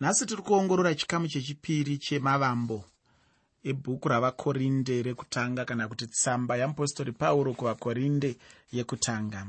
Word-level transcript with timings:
nhasi 0.00 0.26
tiri 0.26 0.42
kuongorora 0.42 0.94
chikamu 0.94 1.28
chechipiri 1.28 1.98
chemavambo 1.98 2.84
ebhuku 3.70 4.08
ravakorinde 4.08 5.02
rekutanga 5.02 5.64
kana 5.64 5.88
kuti 5.88 6.06
tsamba 6.06 6.56
yeapostori 6.56 7.12
pauro 7.12 7.54
kuvakorinde 7.54 8.36
yekutanga. 8.72 9.46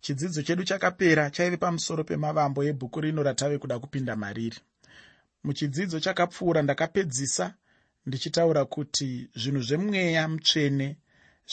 Chidzidzo 0.00 0.42
chedu 0.42 0.64
chakapera 0.64 1.30
chaive 1.30 1.56
pamusoro 1.56 2.04
pemavambo 2.04 2.60
ebhuku 2.64 3.00
rino 3.00 3.22
ratave 3.22 3.58
kuda 3.58 3.78
kupinda 3.78 4.16
mariri. 4.16 4.58
Muchidzidzo 5.44 6.00
chakapfuura 6.00 6.62
ndakapedzisa 6.62 7.54
ndichitaura 8.06 8.64
kuti 8.64 9.28
zvinhu 9.40 9.62
zvemweya 9.62 10.28
mutsvene 10.28 10.96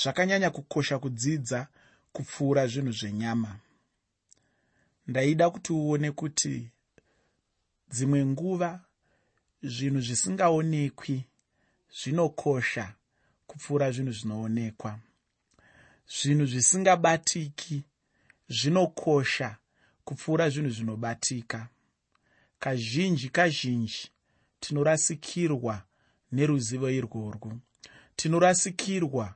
zvakanyanya 0.01 0.49
kukosha 0.49 0.99
kudzidza 0.99 1.67
kupfuura 2.11 2.67
zvinhu 2.67 2.91
zvenyama. 2.91 3.51
Ndaida 5.07 5.49
kuti 5.49 5.73
uone 5.73 6.11
kuti 6.11 6.71
dzimwe 7.95 8.25
nguva 8.25 8.71
zvinhu 9.63 9.99
zvisingaonekwi 10.01 11.17
zvinokosha 11.99 12.85
kupfuura 13.47 13.91
zvinhu 13.91 14.11
zvinoonekwa. 14.11 14.99
Zvinhu 16.15 16.45
zvisingabatiki 16.45 17.77
zvinokosha 18.57 19.57
kupfuura 20.05 20.49
zvinhu 20.49 20.69
zvinobatika. 20.69 21.67
Kazhinji 22.59 23.29
kazhinji 23.29 24.11
tinorasikirwa 24.59 25.83
neruzivo 26.31 26.89
irworwo 26.89 27.51
tinorasikirwa 28.15 29.35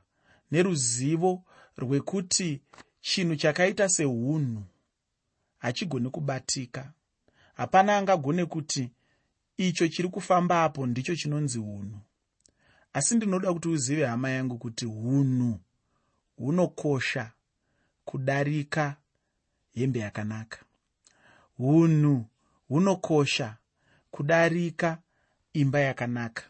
neruzivo 0.50 1.44
rwekuti 1.76 2.60
chinhu 3.00 3.36
chakaita 3.36 3.88
seunhu 3.88 4.62
hachigoni 5.58 6.10
kubatika 6.10 6.92
hapana 7.60 7.96
angagone 7.96 8.44
kuti 8.46 8.90
icho 9.56 9.88
chiri 9.88 10.08
kufambapo 10.08 10.86
ndicho 10.86 11.16
chinonzi 11.16 11.58
unhu 11.58 11.98
asi 12.92 13.14
ndinoda 13.14 13.52
kuti 13.52 13.68
uzive 13.68 14.06
hama 14.06 14.30
yangu 14.30 14.58
kuti 14.58 14.86
unhu 14.86 15.60
hunokosha 16.36 17.32
kudarika 18.04 18.96
hembe 19.74 19.98
yakanaka. 20.00 20.58
Unhu 21.58 22.26
hunokosha 22.68 23.56
kudarika 24.10 24.98
imba 25.52 25.80
yakanaka. 25.80 26.42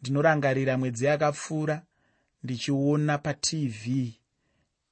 Ndinorangarira 0.00 0.78
mwedzi 0.78 1.04
yakapfuura 1.04 1.82
ndichiona 2.42 3.18
patv 3.18 3.86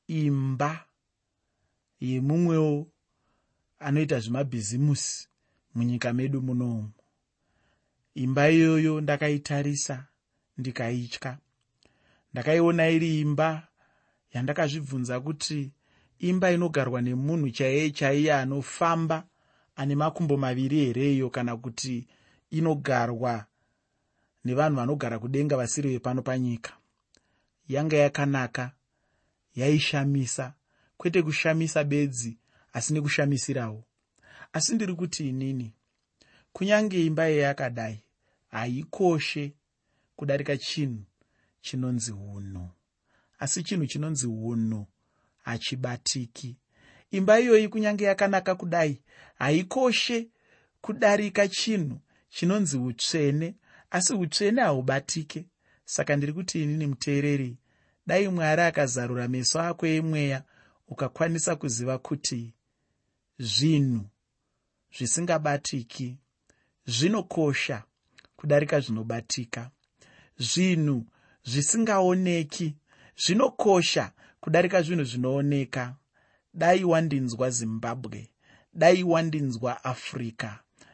imba 0.06 0.84
yemumwewo 2.00 2.86
anoita 3.80 4.20
zvemabhizimusi 4.20 5.28
munyika 5.74 6.12
medu 6.12 6.42
munomu 6.42 6.90
imba 8.14 8.50
iyoyo 8.50 9.00
ndakaitarisa 9.00 10.06
ndikaitya. 10.58 11.38
Ndakaiona 12.32 12.88
iri 12.88 13.20
imba 13.20 13.68
yandakazvibvunza 14.32 15.20
kuti 15.20 15.72
imba 16.18 16.52
inogarwa 16.52 17.00
nemunhu 17.02 17.50
chaiye 17.50 17.90
chaiye 17.90 18.34
anofamba 18.34 19.26
ane 19.76 19.94
makumbo 19.94 20.36
maviri 20.36 20.84
hereyo 20.84 21.30
kana 21.30 21.56
kuti 21.56 22.06
inogarwa 22.50 23.46
nevanhu 24.44 24.76
vanogara 24.76 25.18
kudenga 25.18 25.56
vasiri 25.56 25.90
vepano 25.90 26.22
panyika. 26.22 26.72
Yanga 27.68 27.96
yakanaka 27.96 28.72
yaishamisa 29.54 30.54
kwete 30.96 31.22
kushamisa 31.22 31.84
bedzi 31.84 32.38
asi 32.72 32.92
nekushamisirawo. 32.94 33.84
Asi 34.52 34.74
ndiri 34.74 34.94
kuti 34.94 35.28
inini 35.28 35.74
kunyange 36.52 37.06
imba 37.06 37.24
yeyakadai 37.26 38.04
haikoshe 38.48 39.54
kudarika 40.16 40.56
chinhu 40.56 41.04
chinonzi 41.60 42.12
unhu 42.12 42.68
asi 43.38 43.62
chinhu 43.62 43.86
chinonzi 43.86 44.26
unhu 44.26 44.86
hachibatiki. 45.42 46.56
Imba 47.10 47.40
iyoyi 47.40 47.68
kunyange 47.68 48.04
yakanaka 48.04 48.54
kudai 48.54 49.02
haikoshe 49.34 50.28
kudarika 50.80 51.48
chinhu 51.48 52.00
chinonzi 52.28 52.76
utsvene 52.78 53.54
asi 53.90 54.14
utsvene 54.14 54.62
haubatike. 54.62 55.46
Saka 55.84 56.16
ndiri 56.16 56.32
kuti 56.32 56.62
inini 56.62 56.86
muteereri 56.86 57.58
dai 58.06 58.28
mwari 58.28 58.62
akazarura 58.62 59.28
meso 59.28 59.60
ako 59.60 59.86
emweya 59.86 60.42
ukakwanisa 60.88 61.56
kuziva 61.56 61.98
kuti 61.98 62.54
zvinhu 63.40 64.04
zvisingabatiki 64.96 66.18
zvinokosha 66.86 67.82
kudarika 68.36 68.80
zvinobatika 68.80 69.70
zvinhu 70.38 71.06
zvisingaoneki 71.44 72.76
zvinokosha 73.16 74.12
kudarika 74.40 74.82
zvinhu 74.82 75.04
zvinooneka. 75.04 75.96
Dai 76.54 76.84
wandinzwa 76.84 77.50
zimbabwe 77.50 78.28
dai 78.74 79.02
wandinzwa 79.02 79.84
africa 79.84 80.50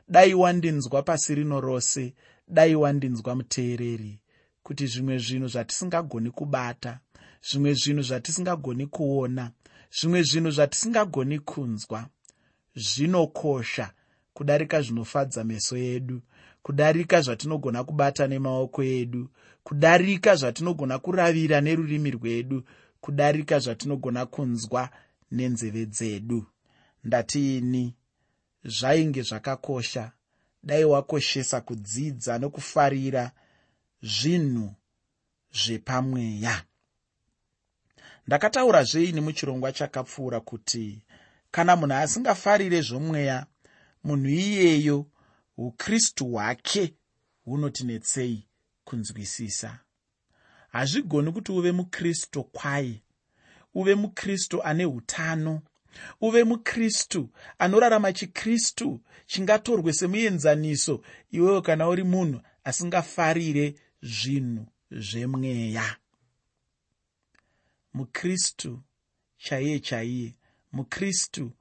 dai 0.08 0.34
wandinzwa 0.34 1.02
pasi 1.02 1.34
rino 1.34 1.60
rose 1.60 2.14
dai 2.48 2.74
wandinzwa 2.74 3.34
muteereri 3.34 4.20
kuti 4.62 4.86
zvimwe 4.86 5.18
zvinhu 5.18 5.48
zvatisingagoni 5.48 6.30
kubata 6.30 7.00
zvimwe 7.48 7.74
zvinhu 7.74 8.02
zvatisingagoni 8.02 8.86
kuona 8.86 9.50
zvimwe 9.90 10.22
zvinhu 10.22 10.50
zvatisingagoni 10.50 11.38
kunzwa 11.38 12.08
zvinokosha 12.76 13.90
kudarika 14.34 14.82
zvinofadza 14.82 15.44
meso 15.44 15.76
edu 15.76 16.22
kudarika 16.62 17.20
zvatinogona 17.20 17.84
kubata 17.84 18.26
nemaoko 18.26 18.82
edu 18.82 19.28
kudarika 19.64 20.36
zvatinogona 20.36 20.98
kuravira 20.98 21.60
nerurimi 21.60 22.10
rwedu 22.10 22.62
kudarika 23.00 23.58
zvatinogona 23.58 24.26
kunzwa 24.26 24.90
nenzeve 25.30 25.86
dzedu. 25.86 26.46
Ndatiini 27.04 27.94
zvainge 28.64 29.22
zvakakosha. 29.22 30.12
Dai 30.62 30.84
wakoshesa 30.84 31.60
kudzidza 31.60 32.38
nokufarira 32.38 33.30
zvinhu 34.02 34.74
zvepamweya. 35.52 36.64
Ndakataura 38.26 38.84
zveini 38.84 39.20
muchirongwa 39.20 39.72
chakapfuura 39.72 40.40
kuti 40.40 41.02
kana 41.50 41.76
munhu 41.76 41.94
asingafarire 41.94 42.80
zvomweya 42.80 43.46
munhu 44.04 44.28
iyeyo 44.28 45.06
ukristu 45.56 46.26
hwake 46.26 46.94
hunotinetsei 47.44 48.46
kunzwisisa. 48.84 49.78
Hazvigoni 50.68 51.32
kuti 51.32 51.52
uve 51.52 51.72
mukristu 51.72 52.44
kwai 52.44 53.02
uve 53.74 53.94
mukristu 53.94 54.62
ane 54.62 54.86
utano 54.86 55.62
uve 56.20 56.44
mukristu 56.44 57.30
anorarama 57.58 58.12
chikristu 58.12 59.00
chingatorwe 59.26 59.92
semuenzaniso 59.92 61.02
iwewo 61.30 61.62
kana 61.62 61.88
uri 61.88 62.04
munhu 62.04 62.40
asingafarire 62.64 63.74
zvinhu 64.02 64.66
zvemweya. 64.90 65.96
Mukristu 67.94 68.82
chaiye 69.36 69.80
chaiye 69.80 70.34
mukristu 70.76 71.52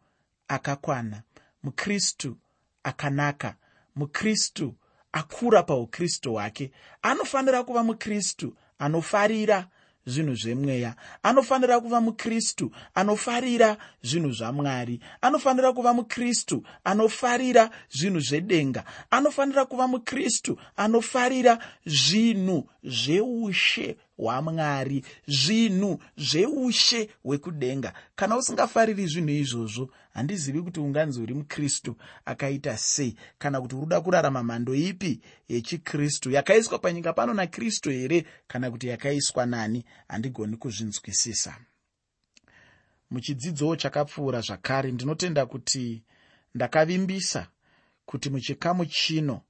akakwana. 0.48 1.24
Mukristu 1.64 2.38
akanaka. 2.84 3.56
Mukristu 3.96 4.76
akura 5.12 5.64
paukristu 5.64 6.32
hwake 6.34 6.72
anofanira 7.02 7.64
kuva 7.64 7.84
mukristu 7.84 8.58
anofarira 8.80 9.68
zvinhu 10.06 10.36
zvemweya. 10.36 10.96
Anofanira 11.24 11.80
kuva 11.80 12.02
mukristu 12.02 12.72
anofarira 12.96 13.78
zvinhu 14.04 14.32
zvamwari 14.32 15.00
anofanira 15.22 15.74
kuva 15.74 15.94
mukristu 15.94 16.64
anofarira 16.84 17.70
zvinhu 17.90 18.20
zvedenga. 18.20 18.84
Anofanira 19.12 19.66
kuva 19.66 19.88
mukristu 19.88 20.58
anofarira 20.78 21.60
zvinhu 21.86 22.68
zveushe 22.84 23.98
hwamwari 24.18 25.04
zvinhu 25.28 26.00
zveushe 26.18 27.10
hwekudenga. 27.24 27.94
Kana 28.16 28.38
usingafariri 28.38 29.08
zvinhu 29.08 29.30
izvozvo 29.30 29.90
handizivi 30.16 30.62
kuti 30.62 30.80
unganzi 30.80 31.22
uri 31.22 31.34
mukristu 31.34 31.96
akaita 32.26 32.78
sei 32.78 33.16
kana 33.38 33.62
kuti 33.62 33.76
uruda 33.76 34.02
kurarama 34.02 34.44
mhando 34.44 34.76
ipi 34.76 35.22
yechikristu? 35.48 36.32
Yakaiswa 36.32 36.80
panyika 36.80 37.14
pano 37.14 37.34
nakristu 37.34 37.90
here? 37.90 38.26
Kana 38.48 38.72
kuti 38.72 38.88
yakaiswa 38.88 39.46
nani? 39.46 39.86
Handigoni 40.08 40.58
kuzvinzwisisa. 40.58 41.58
Muchidzidzowo 43.12 43.76
chakapfuura 43.76 44.42
zvakare 44.42 44.92
ndinotenda 44.92 45.46
kuti 45.46 46.04
ndakavimbisa 46.56 47.48
kuti 48.06 48.30
muchikamu 48.30 48.86
chino 48.86 49.42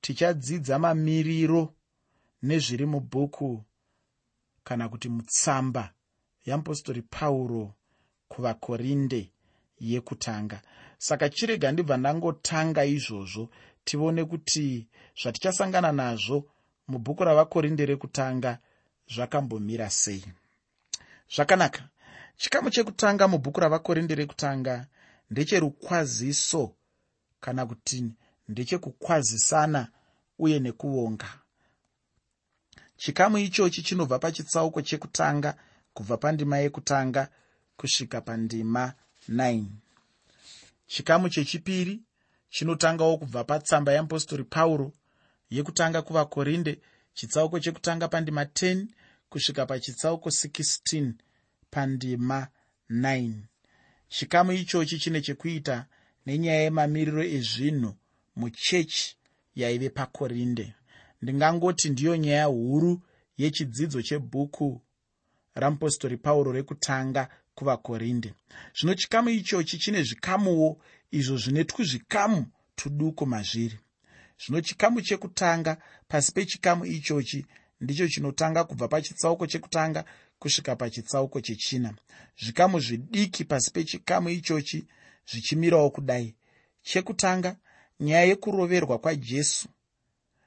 tichadzidza 0.00 0.78
mamiriro 0.78 1.74
nezviri 2.42 2.86
mubhuku 2.86 3.64
kana 4.64 4.88
kuti 4.88 5.08
mutsamba 5.08 5.92
yeapostori 6.44 7.02
pauro 7.02 7.74
kuvakorinde 8.28 9.30
yekutanga. 9.80 10.62
Saka 10.98 11.28
chirega 11.28 11.72
ndibva 11.72 11.96
ndangotanga 11.96 12.84
izvozvo 12.84 13.48
tione 13.84 14.24
kuti 14.24 14.86
zvatichasangana 15.20 15.92
nazvo 15.92 16.44
mubhuku 16.88 17.24
ravakorinde 17.24 17.86
rekutanga 17.86 18.58
zvakambomira 19.14 19.90
sei. 19.90 20.24
Zvakanaka. 21.34 21.82
Chikamu 22.36 22.70
chekutanga 22.70 23.28
mubhuku 23.28 23.60
ravakorinde 23.60 24.14
rekutanga 24.14 24.86
ndecherukwaziso 25.30 26.74
kana 27.40 27.66
kuti 27.66 28.04
ndechekukwazisana 28.48 29.88
uye 30.38 30.58
nekuvonga 30.58 31.28
chikamu 32.96 33.38
ichochi 33.38 33.82
chinobva 33.82 34.18
pachitsauko 34.18 34.82
chekutanga 34.82 35.56
kubva 35.94 36.16
pandima 36.16 36.58
yekutanga 36.58 37.28
kusvika 37.76 38.20
pandima 38.20 38.92
9 39.28 39.64
chikamu 40.86 41.28
chechipiri 41.28 42.02
chinotangawo 42.48 43.18
kubva 43.18 43.44
patsamba 43.44 43.92
yeapostori 43.92 44.44
pauro 44.44 44.92
yekutanga 45.50 46.02
kuvakorinde 46.02 46.80
chitsauko 47.14 47.60
chekutanga 47.60 48.08
pandima 48.08 48.44
10 48.44 48.86
kusvika 49.30 49.66
pachitsauko 49.66 50.28
16 50.28 51.12
pandima 51.70 52.48
9 52.90 53.32
chikamu 54.08 54.52
ichochi 54.52 54.98
chine 54.98 55.20
chekuita 55.20 55.86
nenyaya 56.26 56.60
yemamiriro 56.62 57.22
ezvinhu 57.36 57.90
muchechi 58.36 59.16
yaive 59.54 59.88
pakorinde. 59.90 60.74
Ndingangoti 61.22 61.90
ndiyo 61.90 62.16
nyaya 62.16 62.44
huru 62.44 63.02
yechidzidzo 63.38 64.02
chebhuku 64.02 64.82
ramupostori 65.54 66.16
pauro 66.16 66.52
rekutanga 66.52 67.28
kuvakorinde. 67.56 68.34
Zvino 68.78 68.94
chikamu 68.94 69.30
ichochi 69.30 69.78
chine 69.78 70.02
zvikamuwo 70.02 70.78
izvo 71.10 71.36
zvine 71.36 71.64
twuzvikamu 71.64 72.46
tuduku 72.76 73.26
mazviri. 73.26 73.78
Zvino 74.40 74.60
chikamu 74.60 75.00
chekutanga 75.00 75.76
pasi 76.08 76.32
pechikamu 76.32 76.84
ichochi 76.84 77.46
ndicho 77.80 78.08
chinotanga 78.08 78.64
kubva 78.64 78.88
pachitsauko 78.88 79.46
chekutanga 79.46 80.04
kusvika 80.38 80.76
pachitsauko 80.76 81.40
chechina. 81.40 81.94
Zvikamu 82.42 82.80
zvidiki 82.80 83.44
pasi 83.44 83.70
pechikamu 83.70 84.28
ichochi 84.28 84.86
zvichimirawo 85.30 85.90
kudai. 85.90 86.34
Chekutanga 86.82 87.56
nyaya 88.00 88.24
yekuroverwa 88.24 88.98
kwajesu. 88.98 89.68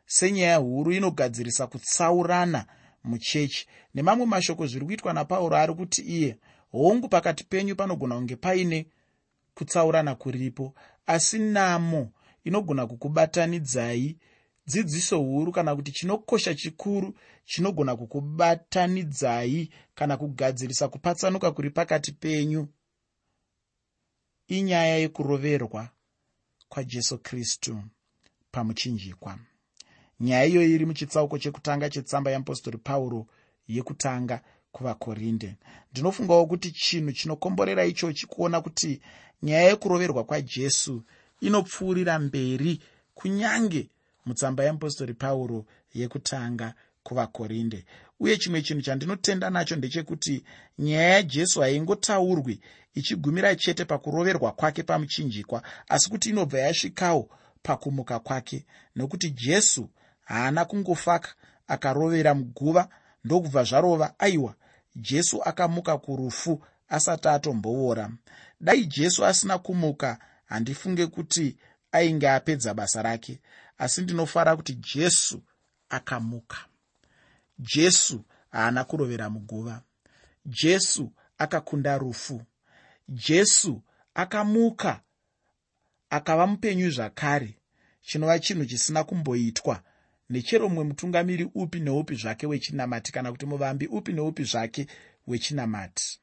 Senyaya 0.06 0.58
huru 0.58 0.92
inogadzirisa 0.92 1.68
kutsaurana 1.68 2.66
muchechi. 3.04 3.68
Nemamwe 3.94 4.26
mashoko 4.26 4.68
zviri 4.68 4.86
kuitwa 4.86 5.14
napauro 5.14 5.58
ari 5.58 5.74
kuti 5.74 6.02
iye 6.02 6.38
hongu 6.72 7.10
pakati 7.10 7.44
penyu 7.44 7.76
panogona 7.76 8.16
kunge 8.16 8.36
paine 8.36 8.88
kutsaurana 9.54 10.16
kuripo. 10.16 10.74
Asi 11.06 11.40
namo 11.40 12.12
inogona 12.44 12.88
kukubatanidzai. 12.88 14.18
Dzidziso 14.68 15.18
huru 15.20 15.52
kana 15.52 15.76
kuti 15.76 15.92
chinokosha 15.92 16.56
chikuru 16.56 17.14
chinogona 17.46 17.96
kukubatanidzai 17.96 19.70
kana 19.96 20.18
kugadzirisa 20.18 20.88
kupatsanuka 20.88 21.52
kuri 21.52 21.70
pakati 21.70 22.12
penyu. 22.12 22.68
Inyaya 24.48 24.98
yekuroverwa 24.98 25.90
kwajesu 26.70 27.18
kristu 27.18 27.84
pamuchinjikwa. 28.52 29.40
Nyaya 30.20 30.46
iyoyi 30.46 30.74
iri 30.74 30.86
muchitsauko 30.86 31.38
chekutanga 31.38 31.90
chetsamba 31.90 32.32
yeapostori 32.32 32.78
pauro 32.78 33.28
yekutanga 33.68 34.42
kuvakorinde. 34.72 35.56
Ndinofungawo 35.92 36.46
kuti 36.46 36.72
chinhu 36.72 37.12
chinokomborera 37.12 37.86
ichochi 37.86 38.28
kuona 38.28 38.62
kuti 38.62 39.02
nyaya 39.44 39.64
yekuroverwa 39.70 40.24
kwajesu 40.24 41.04
inopfuurira 41.42 42.20
mberi 42.20 42.82
kunyange 43.16 43.90
mutsamba 44.26 44.64
yeapostori 44.64 45.14
pauro 45.14 45.66
yekutanga 45.94 46.74
kuvakorinde. 47.04 47.86
Uye 48.20 48.38
chimwe 48.38 48.62
chinhu 48.62 48.82
chandinotenda 48.82 49.50
nacho 49.50 49.76
ndechekuti 49.76 50.44
nyaya 50.80 51.10
yajesu 51.10 51.62
haingotaurwi 51.62 52.60
ichigumira 52.94 53.56
chete 53.56 53.86
pakuroverwa 53.86 54.52
kwake 54.52 54.84
pamuchinjikwa 54.84 55.64
asi 55.88 56.10
kuti 56.10 56.30
inobva 56.30 56.60
yasvikawo 56.60 57.30
pakumuka 57.64 58.20
kwake 58.20 58.66
nokuti 58.96 59.30
jesu 59.32 59.90
haana 60.26 60.66
kungofaka 60.66 61.34
akarovera 61.68 62.34
muguva 62.36 62.90
ndokubva 63.26 63.64
zvarova 63.64 64.14
aiwa 64.20 64.56
jesu 65.02 65.44
akamuka 65.44 65.98
kurufu 65.98 66.64
asati 66.90 67.28
atomboora. 67.28 68.12
Dai 68.62 68.86
jesu 68.86 69.26
asina 69.26 69.58
kumuka 69.58 70.20
handifunge 70.46 71.08
kuti 71.08 71.58
ainge 71.92 72.30
apedza 72.30 72.74
basa 72.74 73.02
rake 73.02 73.40
asi 73.78 74.02
ndinofara 74.02 74.56
kuti 74.56 74.74
jesu 74.74 75.44
akamuka. 75.90 76.58
Jesu 77.60 78.26
haana 78.52 78.84
kurovera 78.84 79.30
muguva 79.30 79.82
jesu 80.46 81.12
akakunda 81.38 81.98
rufu. 81.98 82.42
Jesu 83.10 83.82
akamuka 84.14 85.02
akava 86.10 86.48
mupenyu 86.48 86.92
zvakare 86.92 87.58
chinova 88.02 88.40
chinhu 88.40 88.66
chisina 88.66 89.04
kumboitwa 89.04 89.84
nechero 90.30 90.70
mumwe 90.70 90.84
mutungamiri 90.84 91.50
upi 91.56 91.80
neupi 91.80 92.16
zvake 92.16 92.48
wechinamati 92.48 93.12
kana 93.12 93.32
kuti 93.32 93.46
muvambi 93.46 93.88
upi 93.88 94.14
neupi 94.14 94.44
zvake 94.44 94.88
wechinamati. 95.28 96.20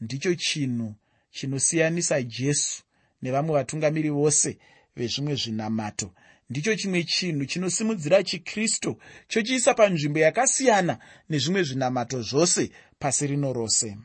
Ndicho 0.00 0.34
chinhu 0.34 0.94
chinosiyanisa 1.30 2.22
jesu 2.22 2.82
nevamwe 3.22 3.52
vatungamiri 3.54 4.10
vose 4.10 4.58
vezvimwe 4.96 5.34
zvinamato. 5.34 6.14
Ndicho 6.50 6.76
chimwe 6.76 7.04
chinhu 7.04 7.46
chinosimudzira 7.46 8.22
chikristu 8.22 9.00
chochiisa 9.28 9.74
panzvimbo 9.74 10.18
yakasiyana 10.18 10.98
nezvimwe 11.28 11.62
zvinamato 11.62 12.22
zvose 12.22 12.70
pasi 12.98 13.26
rino 13.26 13.52
rose. 13.52 13.96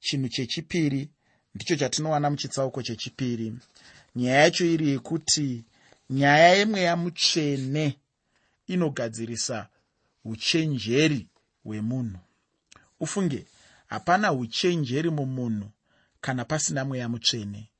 Chinhu 0.00 0.28
chechipiri 0.28 1.10
ndicho 1.54 1.76
chatinowana 1.76 2.30
muchitsauko 2.30 2.82
chechipiri. 2.82 3.52
Nyaya 4.16 4.40
yacho 4.40 4.66
iri 4.66 4.88
yekuti 4.88 5.64
nyaya 6.10 6.54
yemweya 6.58 6.96
mutsvene 6.96 8.00
inogadzirisa 8.66 9.68
uchenjeri 10.24 11.28
hwemunhu. 11.64 12.18
Ufunge 13.00 13.46
hapana 13.86 14.32
uchenjeri 14.32 15.10
mumunhu 15.10 15.70
kana 16.20 16.44
pasina 16.44 16.84
mweya 16.84 17.08
mutsvene. 17.08 17.70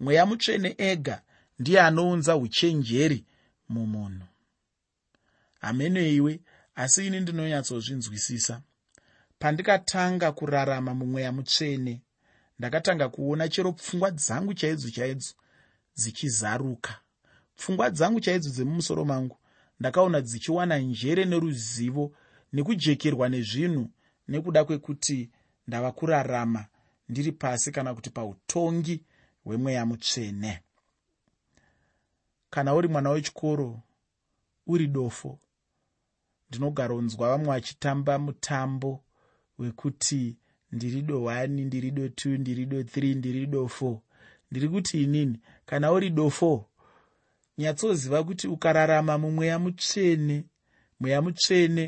Mweya 0.00 0.26
mutsvene 0.26 0.74
ega 0.78 1.22
ndiye 1.58 1.80
anounza 1.80 2.36
uchenjeri 2.36 3.24
mumunhu. 3.68 4.26
Hameneiwe 5.60 6.40
asi 6.74 7.06
ini 7.06 7.20
ndinonyatsozvinzwisisa. 7.20 8.62
Pandikatanga 9.38 10.32
kurarama 10.32 10.94
mumweya 10.94 11.32
mutsvene 11.32 12.00
ndakatanga 12.58 13.08
kuona 13.08 13.48
chero 13.48 13.72
pfungwa 13.72 14.10
dzangu 14.10 14.54
chaidzo 14.54 14.90
chaidzo 14.90 15.34
dzichizaruka 15.96 17.00
pfungwa 17.60 17.90
dzangu 17.90 18.20
chaidzo 18.20 18.50
dzemumusoro 18.50 19.04
mangu 19.04 19.36
ndakaona 19.80 20.20
dzichiwana 20.20 20.78
njere 20.78 21.24
neruzivo 21.24 22.04
nekujekerwa 22.52 23.28
nezvinhu 23.28 23.84
nekuda 24.28 24.64
kwekuti 24.64 25.30
ndava 25.66 25.92
kurarama 25.92 26.62
ndiri 27.08 27.32
pasi 27.32 27.72
kana 27.72 27.94
kuti 27.94 28.10
pautongi 28.10 29.04
hwemweya 29.44 29.86
mutsvene. 29.86 30.60
Kana 32.50 32.74
uri 32.74 32.88
mwana 32.88 33.10
wechikoro 33.10 33.80
uri 34.66 34.86
dofo 34.86 35.38
ndinogaronzwa 36.48 37.28
vamwe 37.28 37.46
vachitamba 37.46 38.18
mutambo 38.18 39.04
wekuti 39.58 40.36
ndiri 40.72 41.02
do 41.02 41.18
1 41.20 41.48
ndiri 41.66 41.90
do 41.90 42.06
2 42.06 42.38
ndiri 42.38 42.66
do 42.66 42.82
3 42.82 43.16
ndiri 43.16 43.46
do 43.46 43.64
4 43.64 43.98
ndiri 44.50 44.68
kuti 44.68 45.02
inini 45.02 45.40
kana 45.66 45.92
uri 45.92 46.10
do 46.10 46.26
4 46.26 46.69
nyatsoziva 47.60 48.24
kuti 48.24 48.46
ukararama 48.48 49.18
mumweya 49.18 49.58
mutsvene 49.58 50.36
mweya 51.00 51.22
mutsvene 51.22 51.84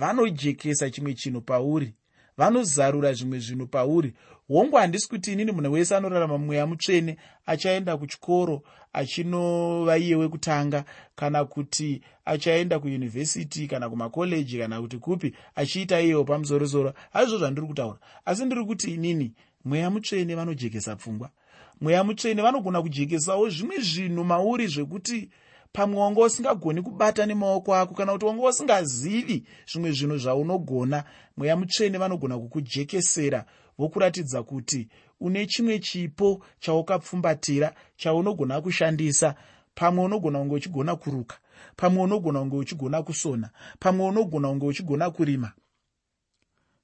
vanojekesa 0.00 0.90
chimwe 0.90 1.14
chinhu 1.14 1.40
pauri 1.40 1.94
vanozarura 2.40 3.12
zvimwe 3.12 3.38
zvinhu 3.38 3.66
pauri. 3.66 4.14
Hongu 4.48 4.76
handisi 4.76 5.08
kuti 5.08 5.32
inini 5.32 5.52
munhu 5.52 5.72
wese 5.72 5.96
anorarama 5.96 6.38
mweya 6.38 6.66
mutsvene 6.66 7.16
achaenda 7.46 7.96
kuchikoro 7.96 8.62
achinova 8.92 9.98
iye 9.98 10.16
wekutanga 10.16 10.84
kana 11.14 11.44
kuti 11.44 12.02
achaenda 12.24 12.78
kuyunivhesiti 12.78 13.66
kana 13.66 13.90
kumakoleji 13.90 14.58
kana 14.58 14.80
kuti 14.80 14.98
kupi 14.98 15.34
achiita 15.54 16.00
iyewo 16.00 16.24
pamusorosoro. 16.24 16.94
Hazvo 17.12 17.38
zvandiri 17.38 17.66
kutaura. 17.66 17.98
Asi 18.24 18.44
ndiri 18.44 18.64
kuti 18.64 18.94
inini 18.94 19.32
mweya 19.64 19.90
mutsvene 19.90 20.34
vanojekesa 20.34 20.96
pfungwa 20.96 21.30
mweya 21.80 22.04
mutsvene 22.04 22.42
vanogona 22.42 22.82
kujekesawo 22.82 23.48
zvimwe 23.48 23.80
zvinhu 23.80 24.24
mauri 24.24 24.66
zvekuti 24.66 25.30
pamwe 25.72 26.00
wanga 26.00 26.20
usingagoni 26.20 26.82
kubata 26.82 27.26
nemaoko 27.26 27.74
ako 27.74 27.94
kana 27.94 28.12
kuti 28.12 28.24
wanga 28.24 28.48
usingazivi 28.48 29.46
zvimwe 29.72 29.92
zvinhu 29.92 30.16
zvaunogona 30.18 31.04
mweya 31.36 31.56
mutsvene 31.56 31.98
vanogona 31.98 32.38
kukujekesera 32.38 33.44
vokuratidza 33.78 34.42
kuti 34.42 34.88
une 35.20 35.46
chimwe 35.46 35.78
chipo 35.78 36.44
chaukapfumbatira 36.60 37.74
chaunogona 37.96 38.60
kushandisa. 38.60 39.34
Pamwe 39.74 40.04
unogona 40.04 40.38
kunge 40.38 40.54
uchigona 40.54 40.96
kuruka 40.96 41.36
pamwe 41.76 42.02
unogona 42.02 42.40
kunge 42.40 42.56
uchigona 42.56 43.02
kusona 43.02 43.50
pamwe 43.78 44.06
unogona 44.06 44.48
kunge 44.48 44.66
uchigona 44.66 45.10
kurima. 45.10 45.52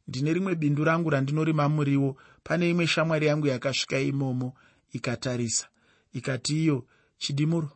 Ndine 0.08 0.32
rimwe 0.34 0.54
bindu 0.54 0.84
rangu 0.84 1.10
randinorima 1.10 1.68
muriwo 1.68 2.16
pane 2.44 2.70
imwe 2.70 2.86
shamwari 2.86 3.26
yangu 3.26 3.46
yakasvika 3.46 3.98
imomo 3.98 4.52
ikatarisa. 4.92 5.66
Ikati 6.12 6.62
iyo 6.62 6.86
chidimuro 7.18 7.70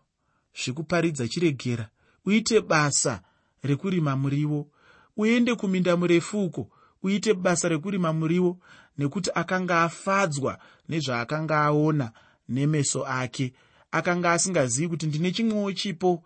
zvekuparidza 0.54 1.28
chiregera. 1.28 1.88
Uite 2.26 2.60
basa 2.60 3.22
rekurima 3.62 4.16
muriwo. 4.16 4.68
Uende 5.16 5.54
kuminda 5.54 5.96
murefu 5.96 6.44
uko 6.44 6.70
uite 7.02 7.34
basa 7.34 7.68
rekurima 7.68 8.12
muriwo 8.12 8.58
nekuti 8.98 9.30
akanga 9.34 9.82
afadzwa 9.82 10.58
nezvaakanga 10.88 11.60
aona 11.64 12.12
nemeso 12.48 13.06
ake. 13.06 13.52
Akanga 13.90 14.32
asingazivi 14.32 14.88
kuti 14.88 15.06
ndine 15.06 15.32
chimwewo 15.32 15.72
chipo 15.72 16.24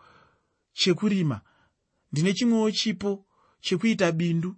chekurima. 0.72 1.40
Ndine 2.12 2.32
chimwewo 2.34 2.70
chipo 2.70 3.24
chekuita 3.60 4.12
bindu. 4.12 4.56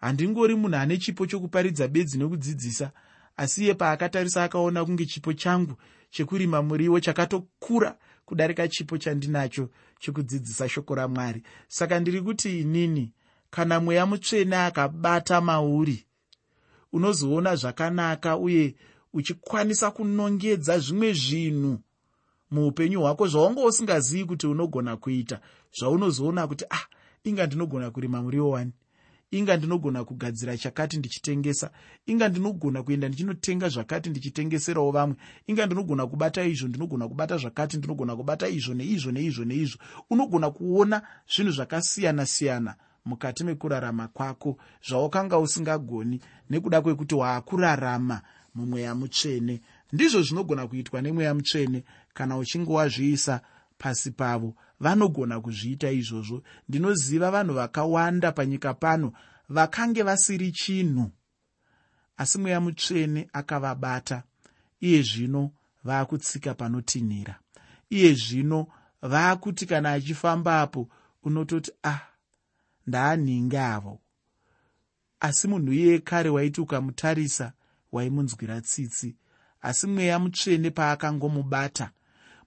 Handingori 0.00 0.54
munhu 0.54 0.76
ane 0.76 0.98
chipo 0.98 1.26
chokuparidza 1.26 1.88
bedzi 1.88 2.18
nekudzidzisa 2.18 2.92
asi 3.38 3.64
iye 3.64 3.74
paakatarisa 3.74 4.44
akaona 4.44 4.84
kunge 4.84 5.06
chipo 5.06 5.32
changu 5.32 5.74
chekurima 6.10 6.62
muriwo 6.62 7.00
chakatokura 7.00 7.98
kudarika 8.24 8.68
chipo 8.68 8.98
chandinacho 8.98 9.68
chekudzidzisa 10.00 10.68
shoko 10.68 10.94
ramwari. 10.94 11.42
Saka 11.68 12.00
ndiri 12.00 12.22
kuti 12.22 12.60
inini 12.60 13.12
kana 13.50 13.80
mweya 13.80 14.06
mutsvene 14.06 14.56
akabata 14.56 15.40
mauri 15.40 16.06
unozoona 16.92 17.56
zvakanaka 17.56 18.36
uye 18.36 18.74
uchikwanisa 19.12 19.90
kunongedza 19.90 20.78
zvimwe 20.78 21.12
zvinhu 21.12 21.78
muupenyu 22.50 23.00
hwako 23.00 23.26
zvaunge 23.26 23.64
usingazivi 23.64 24.24
kuti 24.24 24.46
unogona 24.46 24.96
kuita 24.96 25.40
zvaunozoona 25.78 26.46
kuti 26.46 26.64
ah 26.70 26.86
inga 27.24 27.46
ndinogona 27.46 27.90
kurima 27.90 28.22
muriwo 28.22 28.50
wani 28.50 28.72
inga 29.30 29.56
ndinogona 29.56 30.04
kugadzira 30.04 30.56
chakati 30.56 30.96
ndichitengesa 30.98 31.70
inga 32.06 32.28
ndinogona 32.28 32.82
kuenda 32.82 33.08
ndichinotenga 33.08 33.68
zvakati 33.68 34.10
ndichitengeserawo 34.10 34.90
vamwe 34.90 35.16
inga 35.46 35.66
ndinogona 35.66 36.06
kubata 36.06 36.44
izvo 36.44 36.68
ndinogona 36.68 37.08
kubata 37.08 37.36
zvakati 37.36 37.76
ndinogona 37.76 38.16
kubata 38.16 38.48
izvo 38.48 38.74
neizvo 38.74 39.10
neizvo 39.12 39.44
neizvo. 39.44 39.78
Unogona 40.10 40.50
kuona 40.50 41.02
zvinhu 41.34 41.52
zvakasiyana-siyana 41.52 42.74
mukati 43.04 43.44
mekurarama 43.44 44.08
kwako 44.08 44.58
zvaukanga 44.88 45.38
usingagoni 45.38 46.20
nekuda 46.50 46.80
kwekuti 46.80 47.14
waakurarama 47.14 48.22
mumweya 48.54 48.94
mutsvene. 48.94 49.60
Ndizvo 49.92 50.22
zvinogona 50.22 50.66
kuitwa 50.66 51.02
nemweya 51.02 51.34
mutsvene 51.34 51.84
kana 52.14 52.38
uchinge 52.38 52.72
wazviisa 52.72 53.40
pasi 53.78 54.10
pavo 54.10 54.54
vanogona 54.80 55.40
kuzviita 55.40 55.90
izvozvo. 55.90 56.42
Ndinoziva 56.68 57.30
vanhu 57.30 57.54
vakawanda 57.54 58.32
panyika 58.32 58.74
pano 58.74 59.12
vakange 59.48 60.02
vasiri 60.02 60.52
chinhu. 60.52 61.10
Asi 62.16 62.38
mweya 62.38 62.60
mutsvene 62.60 63.28
akavabata. 63.32 64.22
Iye 64.80 65.02
zvino 65.02 65.50
vaakutsika 65.84 66.54
panotinhira. 66.54 67.38
Iye 67.90 68.14
zvino 68.14 68.66
vaakuti 69.02 69.66
kana 69.66 69.92
achifambapo 69.92 70.88
unototi 71.22 71.72
ah 71.82 72.00
ndaanhinge 72.86 73.60
avo? 73.60 74.00
Asi 75.20 75.48
munhu 75.48 75.72
iyeye 75.72 75.98
kare 75.98 76.30
waiti 76.30 76.60
ukamutarisa 76.60 77.52
waimunzwira 77.92 78.60
tsitsi. 78.60 79.16
Asi 79.62 79.86
mweya 79.86 80.18
mutsvene 80.18 80.70
paakangomubata 80.70 81.90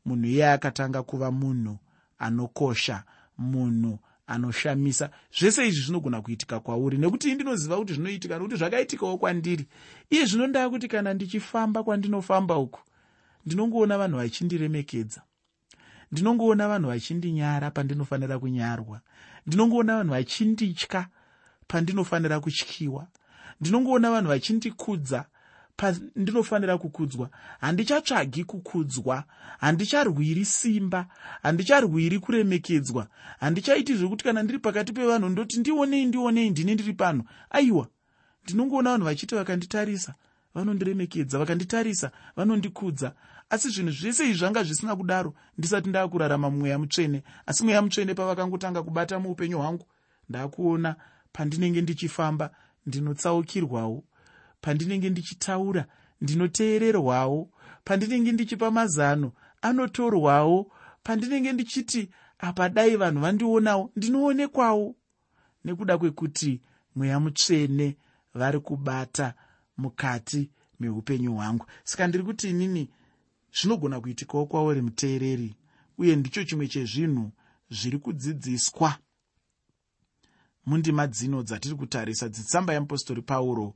munhu 0.05 0.27
iye 0.27 0.51
akatanga 0.51 1.03
kuva 1.03 1.31
munhu 1.31 1.77
anokosha 2.19 3.03
munhu 3.37 3.99
anoshamisa. 4.27 5.09
Zvese 5.39 5.67
izvi 5.67 5.81
zvinogona 5.81 6.21
kuitika 6.21 6.59
kwauri 6.59 6.97
nekuti 6.97 7.29
ii 7.29 7.35
ndinoziva 7.35 7.77
kuti 7.77 7.93
zvinoitika 7.93 8.37
nokuti 8.37 8.55
zvakaitikawo 8.55 9.17
kwandiri. 9.17 9.67
Iye 10.09 10.25
zvinondaa 10.25 10.69
kuti 10.69 10.87
kana 10.87 11.13
ndichifamba 11.13 11.83
kwandinofamba 11.83 12.57
uku 12.57 12.79
ndinongoona 13.45 13.97
vanhu 13.97 14.17
vachindiremekedza. 14.17 15.21
Ndinongoona 16.11 16.67
vanhu 16.67 16.87
vachindinyara 16.87 17.71
pandinofanira 17.71 18.39
kunyarwa. 18.39 19.01
Ndinongoona 19.47 19.97
vanhu 19.97 20.13
vachinditya 20.13 21.07
pandinofanira 21.67 22.39
kutyiwa. 22.39 23.07
Ndinongoona 23.61 24.11
vanhu 24.11 24.29
vachindikudza 24.29 25.25
pandinofanira 25.77 26.77
kukudzwa. 26.77 27.29
Handichatsvagi 27.61 28.43
kukudzwa. 28.43 29.23
Handicharwiri 29.59 30.45
simba. 30.45 31.05
Handicharwiri 31.43 32.19
kuremekedzwa. 32.19 33.07
Handichaiti 33.39 33.95
zvekuti 33.95 34.23
kana 34.23 34.43
ndiri 34.43 34.59
pakati 34.59 34.93
pevanhu 34.93 35.29
ndoti 35.29 35.59
ndionei 35.59 36.05
ndionei 36.05 36.49
ndini 36.49 36.73
ndiri 36.73 36.93
pano. 36.93 37.23
Aiwa 37.49 37.87
ndinongoona 38.43 38.91
vanhu 38.91 39.05
vachiti 39.05 39.35
vakanditarisa 39.35 40.13
vanondiremekedza 40.55 41.39
vakanditarisa 41.39 42.11
vanondikudza. 42.35 43.13
Asi 43.49 43.69
zvinhu 43.69 43.91
zvese 43.91 44.23
izvi 44.23 44.37
zvanga 44.39 44.63
zvisina 44.63 44.95
kudaro 44.95 45.33
ndisati 45.57 45.89
ndaakurarama 45.89 46.49
mumweya 46.49 46.79
mutsvene. 46.79 47.23
Asi 47.45 47.63
mweya 47.63 47.81
mutsvene 47.81 48.13
pavakangotanga 48.13 48.83
kubata 48.83 49.19
muupenyu 49.19 49.57
hwangu 49.57 49.85
ndaakuona 50.29 50.95
pandinenge 51.33 51.81
ndichifamba 51.81 52.51
ndinotsaukirwawo 52.85 54.03
pandinenge 54.61 55.09
ndichitaura 55.09 55.85
ndinoteererwawo. 56.21 57.49
Pandinenge 57.83 58.31
ndichipa 58.31 58.71
mazano 58.71 59.31
anotorwawo. 59.61 60.71
Pandinenge 61.03 61.53
ndichiti 61.53 62.09
apa 62.39 62.69
dai 62.69 62.95
vanhu 62.95 63.21
vandionawo 63.21 63.91
ndinoonekwawo. 63.95 64.95
Nekuda 65.65 65.97
kwekuti 65.97 66.61
mweya 66.95 67.19
mutsvene 67.19 67.97
vari 68.33 68.59
kubata 68.59 69.33
mukati 69.77 70.49
meupenyu 70.79 71.33
hwangu. 71.33 71.65
Saka 71.83 72.07
ndiri 72.07 72.23
kuti 72.23 72.49
inini 72.49 72.89
zvinogona 73.53 74.01
kuitikawo 74.01 74.45
kwauri 74.45 74.81
muteereri? 74.81 75.55
Uye 75.97 76.15
ndicho 76.15 76.43
chimwe 76.43 76.67
chezvinhu 76.67 77.31
zviri 77.69 77.97
kudzidziswa. 77.97 78.97
Mundima 80.65 81.07
dzino 81.07 81.43
dzatiri 81.43 81.75
kutarisa 81.75 82.29
dzitsamba 82.29 82.73
yeapostori 82.73 83.21
pauro 83.21 83.75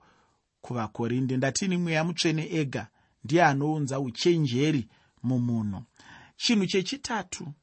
kuvakorinde. 0.66 1.38
Ndatini 1.38 1.78
mweya 1.78 2.04
mutsvene 2.04 2.48
ega? 2.52 2.88
Ndiye 3.24 3.44
anounza 3.44 4.00
uchenjeri 4.00 4.88
mumunhu. 5.24 5.84
Chinhu 6.38 6.66
chechitatu 6.66 7.54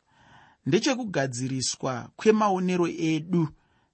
ndechekugadziriswa 0.67 2.11
kwemaonero 2.17 2.89
edu 2.89 3.49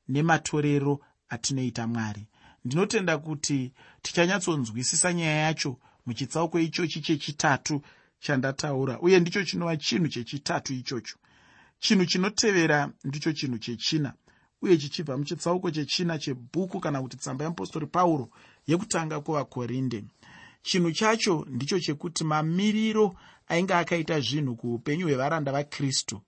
nematorero 0.08 1.00
atinoita 1.28 1.86
mwari. 1.86 2.26
Ndinotenda 2.64 3.18
kuti 3.18 3.72
tichanyatsonzwisisa 4.02 5.12
nyaya 5.12 5.36
yacho 5.36 5.76
muchitsauko 6.06 6.58
ichochi 6.60 7.00
chechitatu 7.00 7.82
chandataura 8.20 9.00
uye 9.00 9.20
ndicho 9.20 9.44
chinova 9.44 9.76
chinhu 9.76 10.08
chechitatu 10.08 10.74
ichocho. 10.74 11.16
Chinhu 11.78 12.04
chinotevera 12.06 12.90
ndicho 13.04 13.32
chinhu 13.32 13.58
chechina 13.58 14.12
uye 14.62 14.76
chichibva 14.78 15.16
muchitsauko 15.18 15.70
chechina 15.70 16.18
chebhuku 16.18 16.80
kana 16.80 17.02
kuti 17.02 17.16
tsamba 17.16 17.44
yeapostori 17.44 17.86
pauro 17.86 18.28
yekutanga 18.68 19.20
kuvakorinde. 19.20 20.04
Chinhu 20.62 20.92
chacho 20.92 21.46
ndicho 21.48 21.80
chekuti 21.80 22.24
mamiriro 22.24 23.16
ainge 23.48 23.74
akaita 23.74 24.20
zvinhu 24.20 24.56
kuupenyu 24.56 25.06
hwevaranda 25.06 25.52
vakristu. 25.52 26.20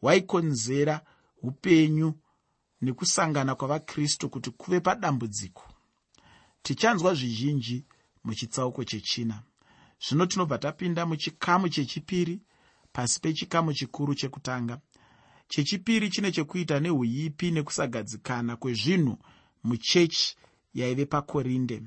Hwaikonzera 0.00 1.00
upenyu 1.42 2.14
nekusangana 2.82 3.54
kwavakristu 3.54 4.28
kuti 4.28 4.50
kuve 4.50 4.80
padambudziko. 4.80 5.64
Tichanzwa 6.62 7.14
zvizhinji 7.14 7.84
muchitsauko 8.24 8.84
chechina. 8.84 9.42
Zvino 10.08 10.26
tinobva 10.26 10.58
tapinda 10.58 11.06
muchikamu 11.06 11.68
chechipiri 11.68 12.40
pasi 12.92 13.20
pechikamu 13.20 13.74
chikuru 13.74 14.14
chekutanga. 14.14 14.80
Chechipiri 15.48 16.10
chine 16.10 16.32
chekuita 16.32 16.80
neuipi 16.80 17.50
nekusagadzikana 17.50 18.56
kwezvinhu 18.56 19.18
muchechi 19.64 20.36
yaive 20.74 21.06
pakorinde. 21.06 21.82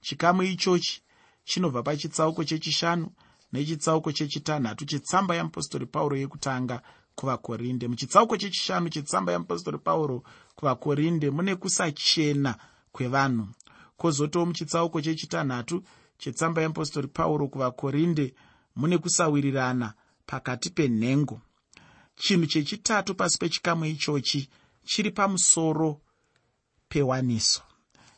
Chikamu 0.00 0.42
ichochi 0.42 1.02
chinobva 1.44 1.82
pachitsauko 1.82 2.44
chechishanu 2.44 3.10
nechitsauko 3.52 4.12
chechitanhatu 4.12 4.84
chetsamba 4.84 5.34
yeapostori 5.34 5.86
pauro 5.86 6.16
yekutanga 6.16 6.82
kuvakorinde. 7.14 7.88
Muchitsauko 7.88 8.36
chechishanu 8.36 8.88
chetsamba 8.88 9.32
yeapostori 9.32 9.78
pauro 9.78 10.22
kuvakorinde 10.56 11.30
mune 11.30 11.56
kusachena 11.56 12.54
kwevanhu. 12.92 13.48
Kwozotowo 13.96 14.46
muchitsauko 14.46 15.00
chechitanhatu 15.00 15.82
chetsamba 16.18 16.60
yeapostori 16.62 17.08
pauro 17.08 17.48
kuvakorinde 17.48 18.34
mune 18.76 18.98
kusawirirana 18.98 19.94
pakati 20.26 20.70
penhengo. 20.70 21.40
Chinhu 22.16 22.46
chechitatu 22.46 23.14
pasi 23.14 23.38
pechikamu 23.38 23.84
ichochi 23.84 24.48
chiri 24.84 25.10
pamusoro 25.10 26.00
pewaniso 26.88 27.62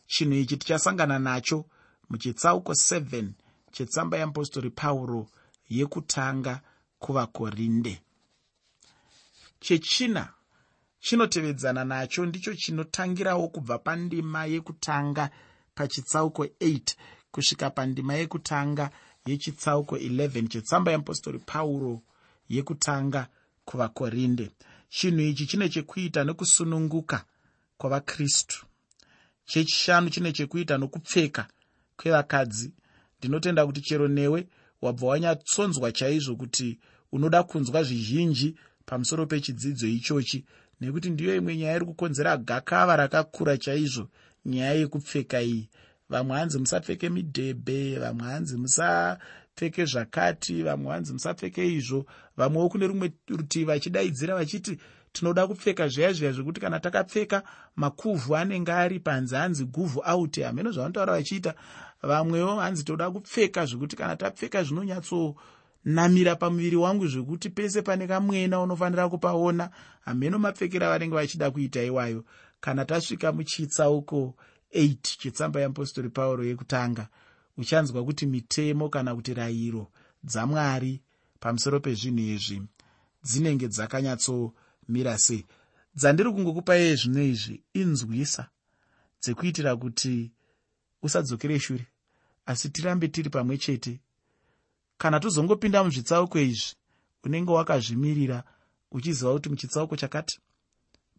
chinhu 0.07 0.35
ichi 0.35 0.57
tichasangana 0.57 1.19
nacho 1.19 1.65
muchitsauko 2.11 2.73
7 2.73 3.29
chetsamba 3.73 4.17
yeapostori 4.17 4.71
pauro 4.71 5.29
yekutanga 5.69 6.61
kuvakorinde. 6.99 8.01
Chechina 9.61 10.33
chinotevedzana 11.01 11.85
nacho 11.85 12.27
ndicho 12.27 12.55
chinotangirawo 12.55 13.49
kubva 13.49 13.79
pandima 13.79 14.47
yekutanga 14.47 15.31
pachitsauko 15.75 16.45
8 16.45 16.95
kusvika 17.31 17.71
pandima 17.71 18.15
yekutanga 18.15 18.91
yechitsauko 19.27 19.97
11 19.97 20.49
chetsamba 20.49 20.91
yeapostori 20.91 21.39
pauro 21.39 22.03
yekutanga 22.49 23.29
kuvakorinde. 23.65 24.51
Chinhu 24.89 25.21
ichi 25.21 25.47
chine 25.47 25.69
chekuita 25.69 26.25
nekusununguka 26.25 27.25
kwavakristu 27.79 28.67
chechishanu 29.47 30.11
chine 30.11 30.33
chekuita 30.33 30.79
nokupfeka 30.79 31.49
kwevakadzi. 31.97 32.73
Ndinotenda 33.19 33.67
kuti 33.67 33.81
chero 33.81 34.09
newe 34.09 34.49
wabva 34.83 35.07
wanyatsonzwa 35.07 35.93
chaizvo 35.93 36.37
kuti 36.37 36.79
unoda 37.13 37.43
kunzwa 37.43 37.83
zvizhinji 37.83 38.57
pamusoro 38.87 39.27
pechidzidzo 39.27 39.87
ichochi 39.87 40.45
nekuti 40.81 41.11
ndiyo 41.11 41.37
imwe 41.37 41.57
nyaya 41.57 41.77
iri 41.77 41.85
kukonzera 41.85 42.37
gakava 42.37 42.97
rakakura 42.97 43.57
chaizvo 43.59 44.09
nyaya 44.45 44.75
yekupfeka 44.75 45.43
iyi. 45.43 45.69
Vamwe 46.09 46.37
hanzi 46.37 46.59
musapfeke 46.59 47.09
midhebhe 47.09 47.99
vamwe 47.99 48.25
hanzi 48.25 48.57
musapfeke 48.57 49.85
zvakati 49.85 50.63
vamwe 50.63 50.93
hanzi 50.93 51.13
musapfeke 51.13 51.73
izvo. 51.73 52.07
Vamwewo 52.37 52.69
kune 52.69 52.87
rumwe 52.87 53.13
rutivi 53.29 53.65
vachidaidzira 53.65 54.35
vachiti 54.35 54.79
tinoda 55.17 55.47
kupfeka 55.47 55.89
zviya 55.89 56.13
zviya 56.13 56.33
zvekuti 56.33 56.61
kana 56.61 56.81
takapfeka 56.81 57.43
makuvhu 57.77 58.37
anenge 58.37 58.73
ari 58.73 59.01
panze 59.01 59.37
hanzi 59.37 59.65
guvhu 59.65 60.01
auti 60.01 60.43
hameno 60.43 60.71
zvavanotaura 60.71 61.13
vachiita. 61.13 61.55
Vamwewo 62.03 62.61
hanzi 62.61 62.85
toda 62.85 63.11
kupfeka 63.11 63.67
zvekuti 63.67 63.97
kana 63.97 64.17
tapfeka 64.17 64.63
zvinonyatsonamira 64.65 66.37
pamuviri 66.37 66.77
wangu 66.77 67.07
zvekuti 67.07 67.51
pese 67.51 67.83
pane 67.83 68.07
kamwena 68.07 68.61
unofanira 68.61 69.09
kupaona 69.09 69.71
hameno 70.01 70.39
mapfekero 70.39 70.87
avanenge 70.87 71.15
vachida 71.15 71.51
kuita 71.51 71.83
iwayo. 71.83 72.25
Kana 72.61 72.85
tasvika 72.85 73.33
muchitsauko 73.33 74.35
8 74.75 74.97
chetsamba 75.19 75.61
yeapostori 75.61 76.09
pauro 76.09 76.45
yekutanga 76.45 77.09
uchanzwa 77.59 78.05
kuti 78.05 78.27
mitemo 78.27 78.89
kana 78.89 79.15
kuti 79.15 79.35
rayiro 79.35 79.91
dzamwari 80.25 81.01
pamusoro 81.41 81.81
pezvinhu 81.81 82.21
izvi 82.21 82.63
dzinenge 83.25 83.69
dzakanyatsomira 84.87 85.19
sei? 85.19 85.45
Dzandiri 85.95 86.31
kungokupai 86.31 86.97
zvino 86.97 87.23
izvi 87.23 87.63
inzwisa 87.75 88.49
dzekuitira 89.23 89.77
kuti 89.77 90.31
usadzokere 91.03 91.59
shure 91.59 91.87
asi 92.47 92.71
tirambe 92.71 93.09
tiri 93.09 93.31
pamwe 93.31 93.59
chete. 93.59 94.01
Kana 94.99 95.21
tozongopinda 95.21 95.85
muzvitsauko 95.85 96.39
izvi 96.39 96.75
unenge 97.25 97.51
wakazvimirira 97.53 98.45
uchiziva 98.91 99.33
kuti 99.33 99.49
muchitsauko 99.49 99.97
chakati? 99.97 100.39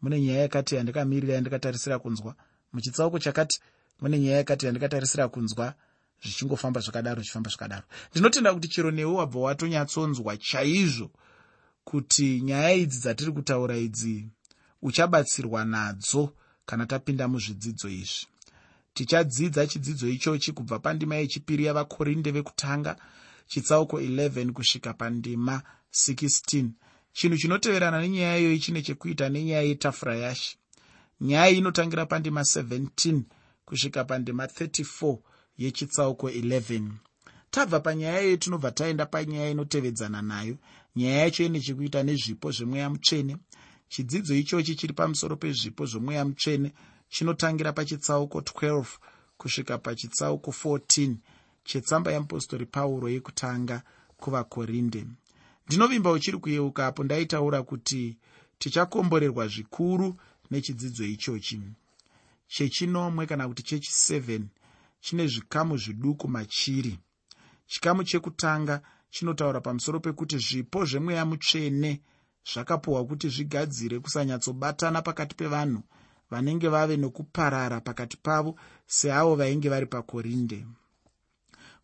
Mune 0.01 0.21
nyaya 0.21 0.41
yakati 0.41 0.75
yandikamirira 0.75 1.33
yandikatarisira 1.33 2.00
kunzwa. 2.00 2.36
Muchitsauko 2.74 3.19
chakati 3.19 3.59
mune 4.01 4.19
nyaya 4.19 4.38
yakati 4.38 4.65
yandikatarisira 4.65 5.27
kunzwa 5.27 5.74
zvichingofamba 6.21 6.79
zvakadaro 6.81 7.21
zvichifamba 7.21 7.50
zvakadaro. 7.50 7.86
Ndinotenda 8.12 8.53
kuti 8.53 8.67
chero 8.67 8.91
newe 8.91 9.12
wabva 9.12 9.39
watonyatsonzwa 9.39 10.38
chaizvo 10.38 11.12
kuti 11.88 12.41
nyaya 12.41 12.74
idzi 12.74 13.00
dzatiri 13.00 13.32
kutaura 13.32 13.77
idzi 13.77 14.29
uchabatsirwa 14.82 15.65
nadzo 15.65 16.34
kana 16.65 16.86
tapinda 16.86 17.27
muzvidzidzo 17.27 17.89
izvi. 17.89 18.27
Tichadzidza 18.94 19.67
chidzidzo 19.67 20.08
ichochi 20.10 20.51
kubva 20.51 20.79
pandima 20.79 21.15
yechipiri 21.15 21.63
yavakorinde 21.65 22.32
vekutanga 22.32 22.96
chitsauko 23.48 24.00
11 24.01 24.51
kusvika 24.51 24.94
pandima 24.94 25.62
16 25.91 26.70
chinhu 27.13 27.38
chinoteverana 27.38 28.01
nenyaya 28.01 28.38
iyoyi 28.38 28.60
chine 28.60 28.82
chekuita 28.82 29.29
nenyaya 29.29 29.62
yetafura 29.62 30.15
yashi. 30.15 30.58
Nyaya 31.22 31.50
inotangira 31.50 32.06
pandima 32.06 32.41
17 32.41 33.21
kusvika 33.65 34.04
pandima 34.04 34.45
34 34.45 35.17
yechitsauko 35.58 36.30
11 36.30 36.91
tabva 37.52 37.80
panyaya 37.80 38.21
iyoyi 38.21 38.38
tinobva 38.38 38.71
taenda 38.71 39.06
panyaya 39.06 39.50
inotevedzana 39.50 40.21
nayo 40.21 40.58
nyaya 40.97 41.17
yacho 41.23 41.43
ine 41.43 41.60
chekuita 41.60 42.03
nezvipo 42.03 42.51
zvemweya 42.51 42.89
mutsvene. 42.89 43.38
Chidzidzo 43.89 44.36
ichochi 44.36 44.75
chiri 44.75 44.93
pamusoro 44.93 45.36
pezvipo 45.36 45.86
zvomweya 45.86 46.25
mutsvene 46.25 46.73
chinotangira 47.10 47.73
pachitsauko 47.73 48.39
12 48.39 48.86
kusvika 49.38 49.77
pachitsauko 49.77 50.51
14 50.51 51.15
chetsamba 51.63 52.12
yeapostori 52.12 52.65
pauro 52.65 53.10
yekutanga 53.10 53.83
kuvakorinde. 54.17 55.05
Ndinovimba 55.67 56.12
uchiri 56.12 56.38
kuyeuka 56.38 56.88
apo 56.88 57.03
ndaitaura 57.03 57.63
kuti 57.63 58.17
tichakomborerwa 58.60 59.47
zvikuru 59.47 60.17
nechidzidzo 60.51 61.05
ichochi. 61.05 61.62
Chechinomwe 62.47 63.25
kana 63.25 63.47
kuti 63.47 63.63
chechi 63.63 63.91
7 63.91 64.41
chine 64.99 65.27
zvikamu 65.27 65.77
zviduku 65.77 66.27
machiri. 66.27 66.99
Chikamu 67.67 68.03
chekutanga 68.03 68.81
chinotaura 69.10 69.62
pamusoro 69.62 70.00
pekuti 70.00 70.38
zvipo 70.38 70.86
zvemweya 70.86 71.26
mutsvene 71.26 72.02
zvakapiwa 72.52 73.06
kuti 73.06 73.30
zvigadzire 73.30 74.00
kusanyatsobatana 74.00 75.02
pakati 75.02 75.36
pevanhu 75.36 75.82
vanenge 76.32 76.67
vave 76.67 76.98
nokuparara 76.98 77.82
pakati 77.82 78.17
pavo 78.17 78.56
seavo 78.86 79.36
vainge 79.36 79.70
vari 79.70 79.86
pakorinde. 79.86 80.65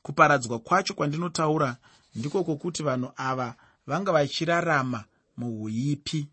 Kuparadzwa 0.04 0.60
kwacho 0.60 0.94
kwandinotaura 0.94 1.78
ndiko 2.16 2.44
kwokuti 2.44 2.84
vanhu 2.84 3.12
ava 3.16 3.56
vanga 3.88 4.12
vachirarama 4.12 5.04
muuipi 5.38 6.28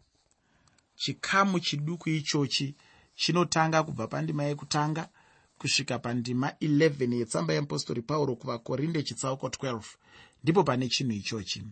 chikamu 0.96 1.61
chiduku 1.61 2.09
ichochi 2.09 2.74
chinotanga 3.14 3.83
kubva 3.83 4.07
pandima 4.07 4.44
yekutanga 4.44 5.09
kusvika 5.59 5.98
pandima 5.98 6.48
11 6.48 7.14
yetsamba 7.14 7.53
yeapostori 7.53 8.03
pauro 8.03 8.37
kuvakorinde 8.37 9.03
chitsauko 9.03 9.46
12 9.48 9.83
ndipo 10.42 10.64
pane 10.64 10.88
chinhu 10.88 11.12
ichochi. 11.12 11.62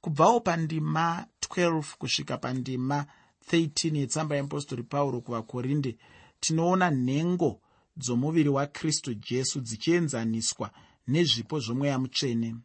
Kubvawo 0.00 0.40
pandima 0.40 1.26
12 1.40 1.96
kusvika 1.98 2.38
pandima 2.38 3.06
13 3.50 3.96
yetsamba 3.96 4.34
yeapostori 4.36 4.82
pauro 4.82 5.20
kuvakorinde 5.20 5.96
tinoona 6.40 6.90
nhengo 6.90 7.60
dzomuviri 7.96 8.48
wakristu 8.48 9.14
jesu 9.14 9.60
dzichienzaniswa 9.60 10.70
nezvipo 11.08 11.60
zvomweya 11.60 11.98
mutsvene. 11.98 12.56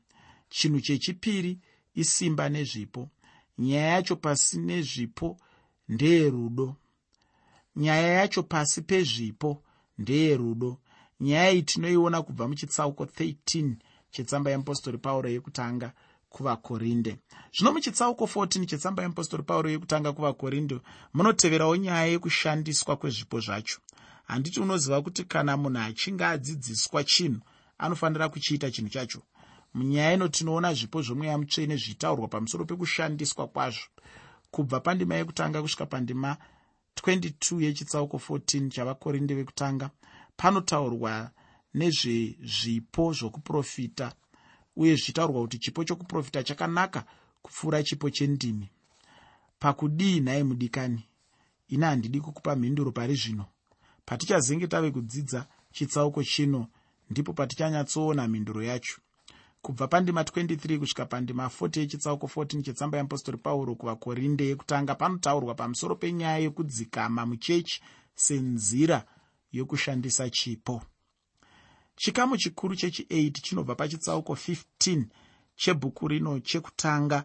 Chinhu 0.50 0.82
chechipiri 0.82 1.60
isimba 1.96 2.50
nezvipo. 2.50 3.10
Nyaya 3.58 3.88
yacho 3.88 4.16
pasi 4.16 4.60
nezvipo 4.60 5.38
ndeyerudo 5.90 6.76
nyaya 7.76 8.08
yacho 8.08 8.44
pasi 8.44 8.82
pezvipo 8.82 9.64
ndeyerudo 9.98 10.78
nyaya 11.20 11.52
iyi 11.52 11.64
tinoiona 11.64 12.22
kubva 12.22 12.48
muchitsauko 12.48 13.04
13 13.04 13.76
chetsamba 14.12 14.50
yeapostori 14.52 14.98
pauro 14.98 15.30
yekutanga 15.30 15.94
kuvakorinde. 16.30 17.18
Zvino 17.54 17.72
muchitsauko 17.72 18.26
14 18.26 18.66
chetsamba 18.66 19.04
yeapostori 19.04 19.44
pauro 19.44 19.70
yekutanga 19.70 20.14
kuvakorinde 20.14 20.80
munoteverawo 21.14 21.76
nyaya 21.76 22.06
yekushandiswa 22.06 22.96
kwezvipo 22.96 23.40
zvacho. 23.40 23.80
Handiti 24.24 24.60
unoziva 24.60 25.02
kuti 25.02 25.24
kana 25.24 25.58
munhu 25.58 25.80
achinge 25.80 26.26
adzidziswa 26.26 27.04
chinhu 27.04 27.42
anofanira 27.78 28.30
kuchiita 28.30 28.72
chinhu 28.72 28.90
chacho. 28.90 29.22
Munyaya 29.74 30.14
ino 30.14 30.28
tinoona 30.28 30.74
zvipo 30.74 31.02
zvomweya 31.02 31.38
mutsvene 31.38 31.76
zvichitaurwa 31.76 32.28
pamusoro 32.28 32.66
pekushandiswa 32.66 33.48
kwazvo. 33.48 33.88
Kubva 34.52 34.80
pandima 34.80 35.16
yekutanga 35.16 35.62
kusvika 35.62 35.86
pandima 35.86 36.38
22 36.96 37.62
yechitsauko 37.64 38.18
14 38.18 38.70
chavakorinde 38.70 39.36
vekutanga 39.36 39.90
panotaurwa 40.38 41.32
nezvezvipo 41.74 43.14
zvokuprofita 43.14 44.14
uye 44.76 44.96
zvichitaurwa 44.96 45.42
kuti 45.42 45.58
chipo 45.60 45.84
chokuprofita 45.84 46.44
chakanaka 46.44 47.04
kupfuura 47.42 47.84
chipo 47.84 48.10
chendimi. 48.10 48.70
Pakudii 49.60 50.20
nhai 50.20 50.44
mudikani. 50.44 51.04
Ina 51.68 51.88
handidi 51.88 52.22
kukupa 52.22 52.56
mhinduro 52.56 52.92
pari 52.92 53.16
zvino. 53.16 53.46
Patichazenge 54.06 54.68
tave 54.68 54.92
kudzidza 54.92 55.48
chitsauko 55.72 56.24
chino 56.24 56.68
ndipo 57.10 57.34
patichanyatsoona 57.34 58.28
mhinduro 58.28 58.64
yacho. 58.64 59.02
Kubva 59.62 59.88
pandima 59.88 60.22
23 60.22 60.80
kusvika 60.80 61.06
pandima 61.06 61.46
40 61.48 61.80
yechitsauko 61.80 62.28
14 62.28 62.62
chetsamba 62.62 62.98
yeapostori 62.98 63.38
pauro 63.38 63.76
kuvakorinde 63.76 64.48
yekutanga 64.48 64.96
panotaurwa 64.96 65.56
pamusoro 65.56 65.96
penyaya 65.96 66.38
yekudzikama 66.38 67.26
muchechi 67.26 67.82
senzira 68.16 69.06
yokushandisa 69.52 70.30
chipo 70.30 70.82
chikamu 72.02 72.38
chikuru 72.38 72.76
chechi8 72.76 73.32
chinobva 73.42 73.76
pachitsauko 73.76 74.34
15 74.34 75.06
chebhuku 75.56 76.08
rino 76.08 76.40
chekutanga. 76.40 77.24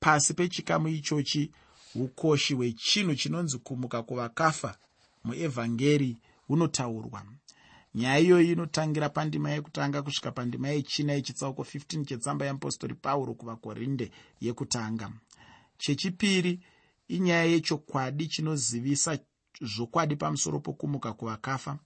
Pasi 0.00 0.34
pechikamu 0.34 0.88
ichochi 0.88 1.50
ukoshi 1.94 2.54
hwechinhu 2.54 3.14
chinonzi 3.14 3.58
kumuka 3.58 4.02
kuvakafa 4.02 4.78
muevhangeri 5.24 6.16
hunotaurwa 6.46 7.24
nyaya 7.94 8.18
iyoyi 8.18 8.52
inotangira 8.52 9.08
pandima 9.08 9.50
yekutanga 9.50 10.02
kusvika 10.02 10.32
pandima 10.32 10.68
yechina 10.68 11.12
yechitsauko 11.12 11.62
15 11.62 12.04
chetsamba 12.04 12.44
yeapostori 12.46 12.94
pauro 12.94 13.34
kuvakorinde 13.34 14.10
yekutanga. 14.40 15.12
Chechipiri 15.78 16.60
inyaya 17.08 17.44
yechokwadi 17.44 18.26
chinozivisa 18.26 19.18
zvokwadi 19.60 20.16
pamusoro 20.16 20.60
pokumuka 20.60 21.12
kuvakafa 21.12 21.78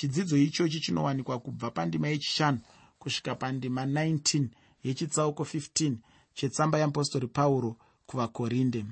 chidzidzo 0.00 0.36
ichochi 0.36 0.80
chinowanikwa 0.80 1.38
kubva 1.38 1.70
pandima 1.70 2.08
yechishanu 2.08 2.58
kusvika 2.98 3.34
pandima 3.34 3.84
19 3.86 4.46
yechitsauko 4.84 5.42
15 5.42 5.94
chetsamba 6.34 6.78
yeapostori 6.78 7.26
pauro 7.26 7.76
kuvakorinde. 8.06 8.84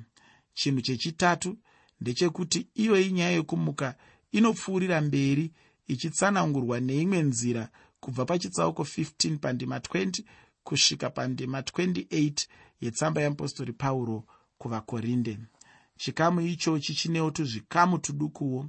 Chinhu 0.54 0.80
chechitatu 0.80 1.56
ndechekuti 2.00 2.68
iyo 2.74 3.00
inyaya 3.00 3.30
yekumuka 3.30 3.94
inopfuurira 4.32 5.00
mberi 5.00 5.52
ichitsanangurwa 5.86 6.80
neimwe 6.80 7.22
nzira 7.22 7.68
kubva 8.00 8.24
pachitsauko 8.24 8.82
15 8.82 9.38
pandima 9.38 9.78
20 9.78 10.22
kusvika 10.64 11.10
pandima 11.10 11.60
28 11.60 12.46
yetsamba 12.80 13.20
yeapostori 13.20 13.72
pauro 13.72 14.24
kuvakorinde. 14.58 15.38
Chikamu 15.96 16.40
ichochi 16.40 16.94
chinewo 16.94 17.30
tuzvikamu 17.30 17.98
tudukuwo 17.98 18.68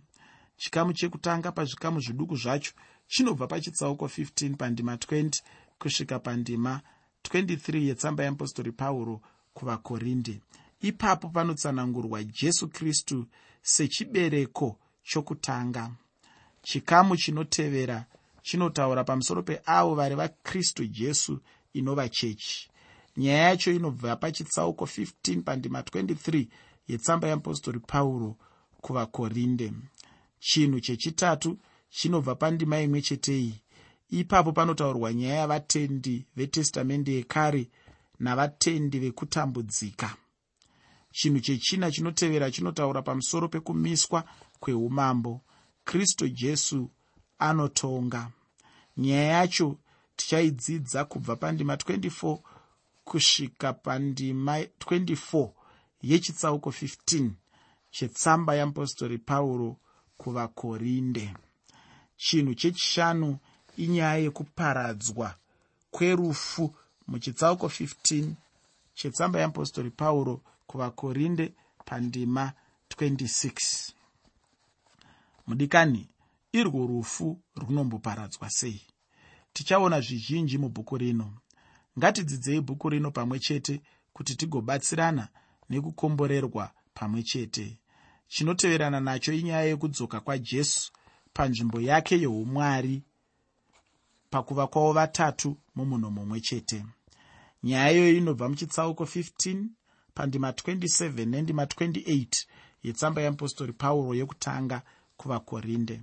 chikamu 0.60 0.94
chekutanga 0.94 1.52
pazvikamu 1.52 2.00
zviduku 2.02 2.36
zvacho 2.36 2.72
chinobva 3.08 3.48
pachitsauko 3.48 4.06
15 4.06 4.56
pandima 4.56 4.96
20 4.96 5.42
kusvika 5.80 6.20
pandima 6.20 6.82
23 7.24 7.84
yetsamba 7.88 8.24
yeapostori 8.24 8.72
pauro 8.72 9.22
kuvakorinde. 9.54 10.42
Ipapo 10.82 11.30
panotsanangurwa 11.30 12.24
jesu 12.24 12.68
kristu 12.68 13.26
sechibereko 13.62 14.78
chokutanga. 15.04 15.92
Chikamu 16.62 17.16
chinotevera 17.18 18.06
chinotaura 18.42 19.04
pamusoro 19.04 19.44
peavo 19.44 19.96
vari 19.96 20.16
vakristu 20.16 20.86
jesu 20.86 21.40
inova 21.74 22.10
chechi. 22.10 22.70
Nyaya 23.18 23.50
yacho 23.50 23.72
inobva 23.72 24.16
pachitsauko 24.16 24.86
15 24.86 25.42
pandima 25.42 25.82
23 25.82 26.48
yetsamba 26.88 27.28
yeapostori 27.28 27.80
pauro 27.80 28.36
kuvakorinde 28.82 29.72
chinhu 30.40 30.80
chechitatu 30.80 31.58
chinobva 31.90 32.36
pandima 32.36 32.82
imwe 32.82 33.02
chetei 33.02 33.62
ipapo 34.10 34.52
panotaurwa 34.52 35.14
nyaya 35.14 35.36
yavatendi 35.36 36.26
vetestamende 36.36 37.14
yekare 37.14 37.70
navatendi 38.20 39.00
vekutambudzika. 39.00 40.16
Chinhu 41.12 41.40
chechina 41.40 41.92
chinotevera 41.92 42.52
chinotaura 42.52 43.02
pamusoro 43.02 43.48
pekumiswa 43.48 44.24
kweumambo. 44.60 45.42
Kristu 45.84 46.28
jesu 46.30 46.90
anotonga. 47.40 48.32
Nyaya 48.98 49.24
yacho 49.24 49.78
tichaidzidza 50.16 51.06
kubva 51.06 51.36
pandima 51.36 51.76
24 51.76 52.40
kusvika 53.04 53.74
pandima 53.74 54.62
24 54.62 55.50
yechitsauko 56.02 56.70
15 56.70 57.30
chetsamba 57.92 58.56
yeapostori 58.56 59.18
pauro 59.18 59.78
kuvakorinde. 60.22 61.26
Chinhu 62.18 62.54
chechishanu 62.54 63.38
inyaya 63.78 64.18
yekuparadzwa 64.26 65.36
kwerufu. 65.92 66.76
Muchitsauko 67.08 67.68
15 67.68 68.34
chetsamba 68.94 69.40
yeapostori 69.40 69.90
pauro 69.90 70.42
kuvakorinde 70.68 71.54
pandima 71.86 72.54
26 72.90 73.94
mudikani 75.48 76.08
irwo 76.52 76.88
rufu 76.88 77.40
runomboparadzwa 77.56 78.50
sei? 78.50 78.82
Tichaona 79.54 80.02
zvizhinji 80.02 80.58
mubhuku 80.58 80.98
rino. 80.98 81.34
Ngatidzidzei 81.98 82.62
bhuku 82.62 82.90
rino 82.90 83.12
pamwe 83.12 83.40
chete 83.40 83.82
kuti 84.14 84.36
tigobatsirana 84.36 85.28
nekukomborerwa 85.70 86.72
pamwe 86.94 87.24
chete 87.24 87.78
chinoteverana 88.30 89.00
nacho 89.00 89.34
inyaya 89.34 89.64
yekudzoka 89.72 90.20
kwajesu 90.20 90.92
panzvimbo 91.34 91.82
yake 91.82 92.20
yeumwari 92.22 93.02
pakuva 94.30 94.68
kwavo 94.68 94.94
vatatu 94.94 95.58
mumunhu 95.76 96.12
mumwe 96.12 96.40
chete. 96.42 96.86
Nyaya 97.64 97.92
iyoyo 97.92 98.18
inobva 98.18 98.50
muchitsauko 98.50 99.04
15 99.04 99.66
pandima 100.14 100.52
27 100.52 101.26
nendima 101.26 101.64
28 101.66 102.28
yetsamba 102.84 103.22
yeapostori 103.22 103.74
pauro 103.74 104.16
yekutanga 104.16 104.82
kuvakorinde. 105.18 106.02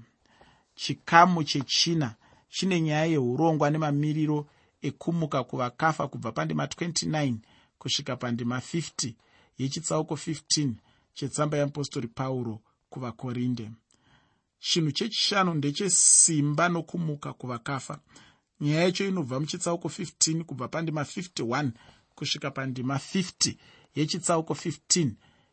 Chikamu 0.75 1.45
chechina 1.45 2.15
chine 2.49 2.81
nyaya 2.81 3.05
yeurongwa 3.07 3.71
nemamiriro 3.71 4.47
ekumuka 4.83 5.45
kuvakafa 5.45 6.09
kubva 6.09 6.33
pandima 6.33 6.65
29 6.67 7.35
kusvika 7.79 8.17
pandima 8.17 8.59
50 8.59 9.13
yechitsauko 9.59 10.15
15 10.15 10.71
chetsamba 11.17 11.57
yeapostori 11.57 12.09
pauro 12.09 12.61
kuvakorinde. 12.91 13.71
Chinhu 14.59 14.93
chechishanu 14.93 15.55
ndechesimba 15.55 16.69
nokumuka 16.69 17.33
kuvakafa. 17.33 17.99
Nyaya 18.61 18.85
yacho 18.85 19.09
inobva 19.09 19.41
muchitsauko 19.41 19.89
15 19.89 20.43
kubva 20.45 20.69
pandima 20.69 21.03
51 21.03 21.71
kusvika 22.15 22.51
pandima 22.51 22.95
50 22.97 23.57
yechitsauko 23.95 24.55
15 24.55 25.11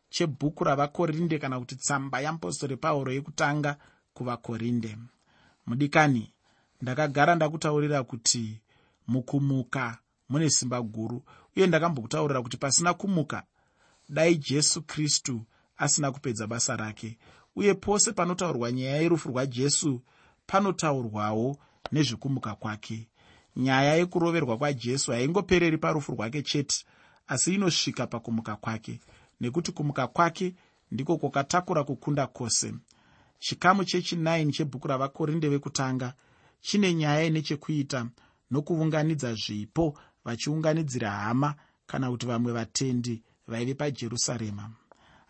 chebhuku 0.10 0.64
ravakorinde 0.64 1.40
kana 1.40 1.60
kuti 1.60 1.76
tsamba 1.76 2.20
yeapostori 2.22 2.78
pauro 2.78 3.12
yekutanga 3.12 3.78
kuvakorinde. 4.14 4.98
Mudikani 5.66 6.34
ndakagara 6.82 7.36
ndakutaurira 7.36 8.04
kuti 8.04 8.62
mukumuka 9.08 9.98
mune 10.30 10.50
simba 10.50 10.82
guru 10.82 11.24
uye 11.56 11.68
ndakambokutaurira 11.68 12.42
kuti 12.42 12.58
pasina 12.58 12.94
kumuka 12.94 13.44
dai 14.10 14.36
jesu 14.36 14.82
kristu 14.82 15.46
asina 15.78 16.12
kupedza 16.12 16.48
basa 16.48 16.76
rake. 16.78 17.18
Uye 17.56 17.74
pose 17.74 18.12
panotaurwa 18.12 18.72
nyaya 18.72 19.02
yerufu 19.02 19.30
rwajesu 19.30 20.02
panotaurwawo 20.48 21.58
nezvekumuka 21.92 22.56
kwake. 22.56 23.08
Nyaya 23.56 23.96
yekuroverwa 23.96 24.58
kwajesu 24.58 25.12
haingopereri 25.12 25.78
parufu 25.78 26.12
rwake 26.12 26.42
chete 26.42 26.86
asi 27.28 27.54
inosvika 27.54 28.08
pakumuka 28.08 28.56
kwake 28.56 29.00
nekuti 29.42 29.72
kumuka 29.72 30.08
kwake 30.08 30.56
ndiko 30.92 31.18
kwakatakura 31.18 31.84
kukunda 31.84 32.28
kwose. 32.28 32.74
Chikamu 33.40 33.82
chechi9 33.84 34.52
chebhuku 34.52 34.88
ravakorinde 34.88 35.50
vekutanga 35.50 36.14
chine 36.62 36.94
nyaya 36.94 37.30
nechekuita 37.30 38.08
nokuunganidza 38.52 39.34
zvipo 39.34 39.98
vachiunganidzira 40.26 41.12
hama 41.12 41.56
kana 41.88 42.10
kuti 42.12 42.26
vamwe 42.26 42.52
vatendi 42.54 43.24
vaive 43.48 43.74
pajerusarema 43.74 44.72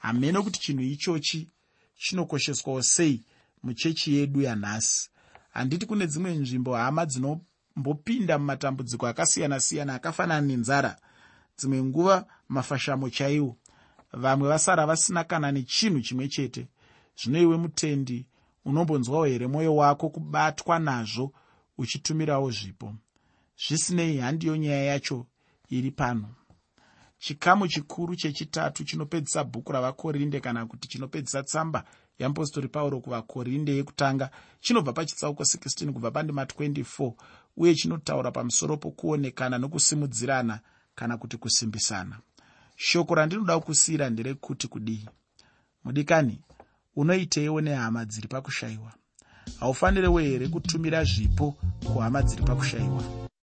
hamene 0.03 0.41
kuti 0.41 0.59
chinhu 0.59 0.83
ichochi 0.83 1.47
chinokosheswawo 1.95 2.81
sei 2.83 3.23
muchechi 3.63 4.15
yedu 4.15 4.41
yanhasi. 4.41 5.09
Handiti 5.53 5.85
kune 5.85 6.07
dzimwe 6.07 6.31
nzvimbo 6.35 6.75
hama 6.75 7.05
dzinombopinda 7.05 8.39
mumatambudziko 8.39 9.07
akasiyana-siyana 9.07 9.93
akafanana 9.95 10.47
nenzara 10.47 10.97
dzimwe 11.57 11.83
nguva 11.83 12.25
mafashamo 12.49 13.09
chaiwo. 13.09 13.57
Vamwe 14.13 14.49
vasara 14.49 14.85
vasina 14.85 15.23
kana 15.23 15.51
nechinhu 15.51 16.01
chimwe 16.01 16.27
chete. 16.27 16.67
Zvino 17.19 17.39
iwe 17.41 17.57
mutendi 17.57 18.25
unombonzwawo 18.65 19.25
here 19.25 19.47
mwoyo 19.47 19.75
wako 19.75 20.09
kubatwa 20.09 20.79
nazvo 20.79 21.33
uchitumirawo 21.77 22.51
zvipo? 22.51 22.95
Zvisinei 23.67 24.17
handiyo 24.17 24.57
nyaya 24.57 24.83
yacho 24.83 25.25
iri 25.69 25.91
pano 25.91 26.35
chikamu 27.23 27.67
chikuru 27.67 28.15
chechitatu 28.15 28.83
chinopedzisa 28.83 29.43
bhuku 29.43 29.71
ravakorinde 29.71 30.39
kana 30.39 30.65
kuti 30.65 30.87
chinopedzisa 30.87 31.43
tsamba 31.43 31.83
yeapostori 32.19 32.67
pauro 32.67 32.99
kuvakorinde 32.99 33.75
yekutanga 33.75 34.29
chinobva 34.59 34.93
pachitsauko 34.93 35.43
16 35.43 35.91
kubva 35.91 36.11
pandima 36.11 36.43
24 36.43 37.13
uye 37.57 37.75
chinotaura 37.75 38.31
pamusoro 38.31 38.77
pokuonekana 38.77 39.57
nokusimudzirana 39.57 40.59
kana 40.95 41.17
kuti 41.17 41.37
kusimbisana. 41.37 42.19
Shoko 42.75 43.15
randinoda 43.15 43.59
kusiyira 43.59 44.09
nderekuti 44.09 44.67
kudii? 44.67 45.05
Mudikani 45.83 46.41
unoiteiwo 46.95 47.61
nehama 47.61 48.05
dziri 48.05 48.27
pakushayiwa 48.27 48.93
haufaniriwo 49.59 50.19
here 50.19 50.47
kutumira 50.47 51.03
zvipo 51.03 51.55
kuhama 51.85 52.21
dziri 52.21 52.43
pakushayiwa 52.43 53.22